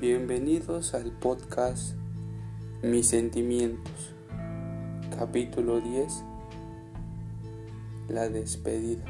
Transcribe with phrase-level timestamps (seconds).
[0.00, 1.94] Bienvenidos al podcast
[2.82, 4.14] Mis sentimientos,
[5.14, 6.24] capítulo 10,
[8.08, 9.04] La despedida.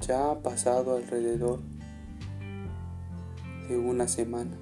[0.00, 1.60] Ya ha pasado alrededor
[3.68, 4.56] de una semana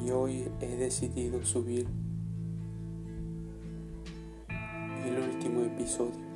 [0.00, 1.88] y hoy he decidido subir
[4.48, 6.31] el último episodio.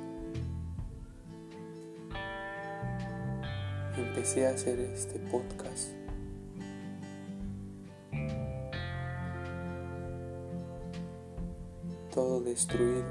[3.96, 5.96] Empecé a hacer este podcast
[12.16, 13.04] todo destruido,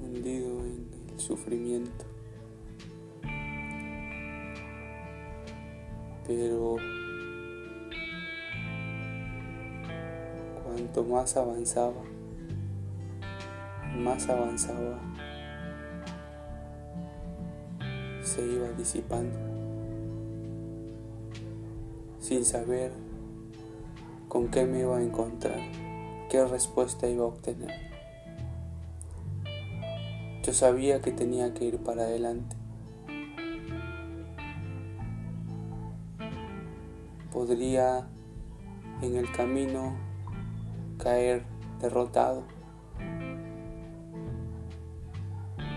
[0.00, 2.06] hundido en el sufrimiento.
[6.26, 6.76] Pero
[10.64, 12.02] cuanto más avanzaba,
[13.98, 14.98] más avanzaba,
[18.38, 19.36] se iba disipando,
[22.20, 22.92] sin saber
[24.28, 25.58] con qué me iba a encontrar,
[26.30, 27.72] qué respuesta iba a obtener.
[30.44, 32.54] Yo sabía que tenía que ir para adelante.
[37.32, 38.06] Podría
[39.02, 39.96] en el camino
[40.96, 41.42] caer
[41.80, 42.44] derrotado.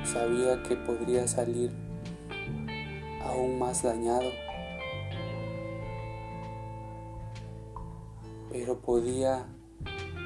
[0.03, 1.80] Sabía que podría salir
[3.31, 4.29] aún más dañado,
[8.51, 9.45] pero podía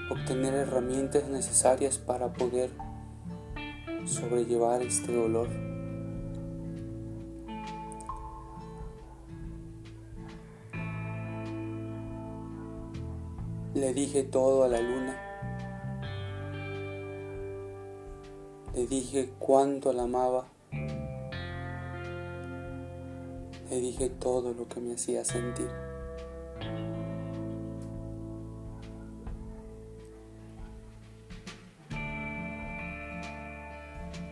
[0.09, 2.71] obtener herramientas necesarias para poder
[4.05, 5.49] sobrellevar este dolor.
[13.73, 15.21] Le dije todo a la luna.
[18.73, 20.54] Le dije cuánto la amaba.
[23.75, 25.67] Le dije todo lo que me hacía sentir.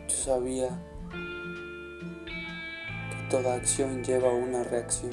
[0.07, 0.69] Yo sabía
[3.09, 5.11] que toda acción lleva una reacción,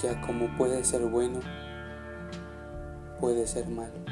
[0.00, 1.40] que a como puede ser bueno,
[3.18, 4.04] puede ser malo.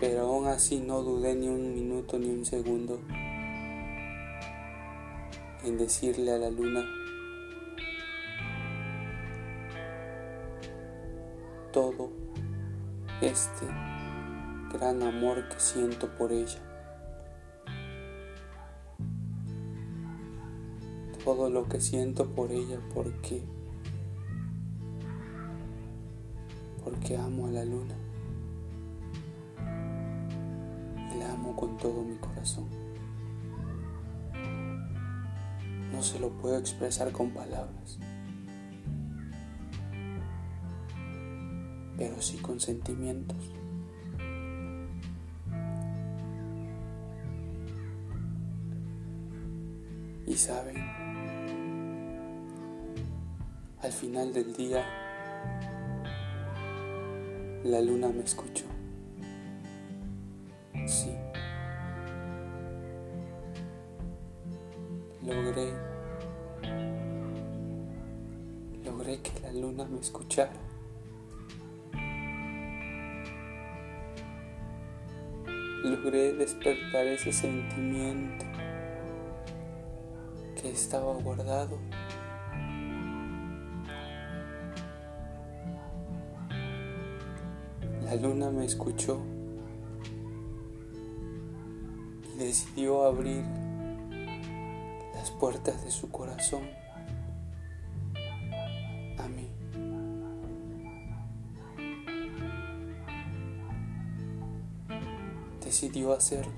[0.00, 3.02] Pero aún así no dudé ni un minuto ni un segundo
[5.66, 6.84] en decirle a la luna
[11.72, 12.08] todo
[13.20, 13.66] este
[14.72, 16.60] gran amor que siento por ella.
[21.24, 23.42] Todo lo que siento por ella porque
[26.84, 27.96] porque amo a la luna.
[31.12, 32.85] Y la amo con todo mi corazón.
[35.96, 37.98] No se lo puedo expresar con palabras,
[41.96, 43.50] pero sí con sentimientos.
[50.26, 50.76] Y saben,
[53.80, 54.84] al final del día,
[57.64, 58.66] la luna me escuchó.
[60.86, 61.15] Sí.
[69.30, 70.52] Que la luna me escuchara.
[75.82, 78.44] Logré despertar ese sentimiento
[80.60, 81.78] que estaba guardado.
[88.04, 89.20] La luna me escuchó
[92.34, 93.44] y decidió abrir
[95.14, 96.85] las puertas de su corazón
[105.66, 106.52] Decidió hacerlo.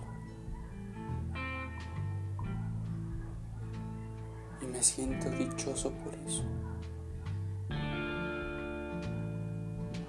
[4.61, 6.45] Y me siento dichoso por eso.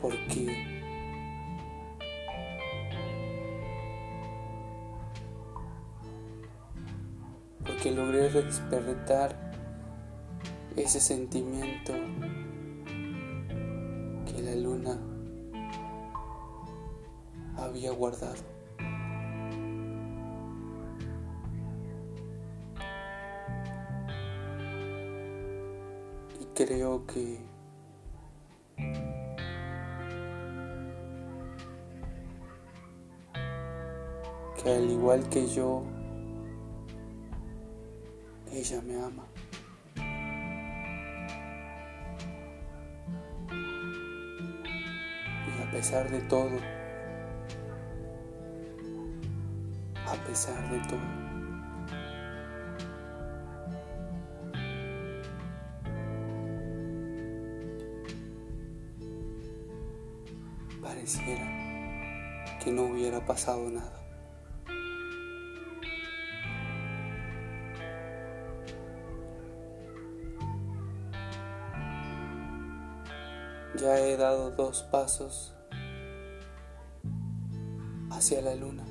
[0.01, 0.79] Porque
[7.65, 9.53] porque logré despertar
[10.75, 11.93] ese sentimiento
[14.25, 14.99] que la luna
[17.55, 18.58] había guardado.
[26.65, 27.39] Creo que
[34.61, 35.83] que al igual que yo,
[38.51, 39.23] ella me ama.
[45.47, 46.57] Y a pesar de todo,
[50.06, 51.28] a pesar de todo,
[60.89, 61.45] pareciera
[62.63, 63.94] que no hubiera pasado nada.
[73.80, 75.53] Ya he dado dos pasos
[78.09, 78.83] hacia la luna.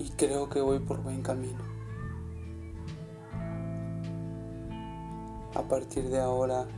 [0.00, 1.67] Y creo que voy por buen camino.
[5.58, 6.68] A partir de ahora,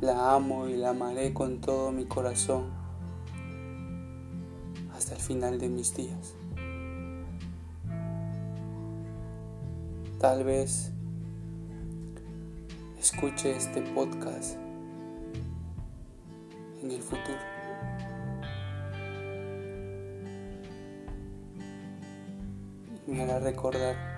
[0.00, 2.70] la amo y la amaré con todo mi corazón
[4.94, 6.36] hasta el final de mis días.
[10.20, 10.92] Tal vez
[13.00, 14.56] escuche este podcast
[16.80, 17.38] en el futuro.
[23.08, 24.11] Me hará recordar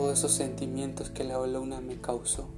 [0.00, 2.48] todos esos sentimientos que la luna me causó.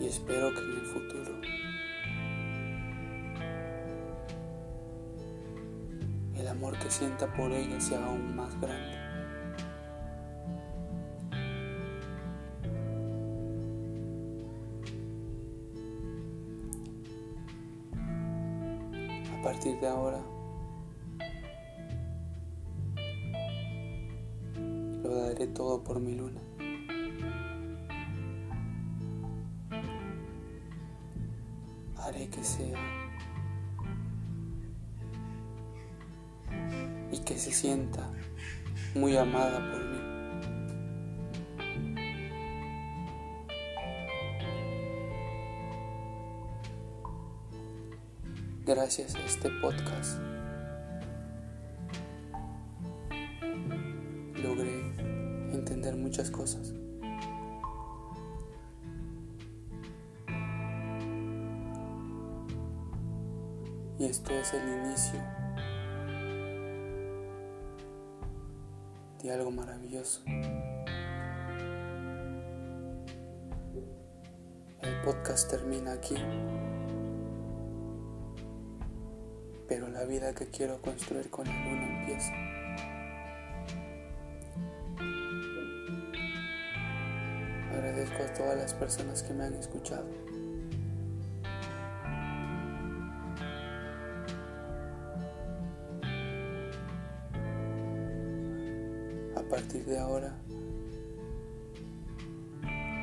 [0.00, 1.32] Y espero que en el futuro
[6.38, 8.96] el amor que sienta por ella sea aún más grande.
[19.38, 20.35] A partir de ahora,
[32.06, 32.78] Haré que sea
[37.10, 38.08] y que se sienta
[38.94, 39.98] muy amada por mí.
[48.64, 50.20] Gracias a este podcast
[63.98, 65.18] Y esto es el inicio
[69.22, 70.22] de algo maravilloso.
[74.82, 76.14] El podcast termina aquí,
[79.66, 82.32] pero la vida que quiero construir con la luna empieza.
[87.72, 90.35] Agradezco a todas las personas que me han escuchado.
[99.48, 100.34] Partir de ahora,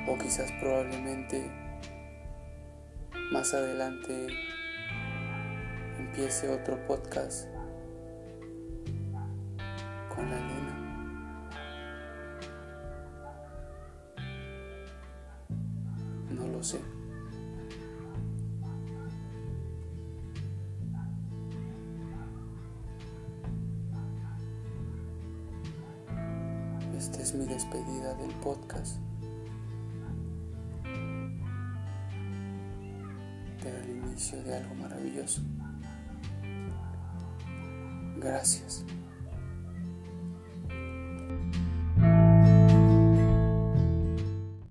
[0.07, 1.49] o quizás probablemente
[3.31, 4.27] más adelante
[5.97, 7.47] empiece otro podcast
[10.13, 10.79] con la luna.
[16.31, 17.02] No lo sé.
[27.23, 28.97] Es mi despedida del podcast.
[33.61, 35.41] Pero el inicio de algo maravilloso.
[38.17, 38.83] Gracias.